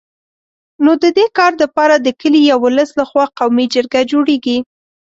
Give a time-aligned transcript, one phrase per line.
[0.83, 4.57] نو د دي کار دپاره د کلي یا ولس له خوا قومي جرګه جوړېږي